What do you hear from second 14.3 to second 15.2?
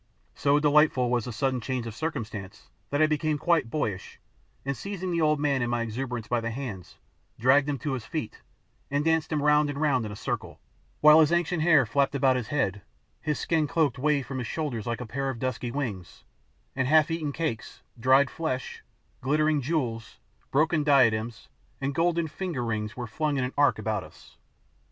his shoulders like a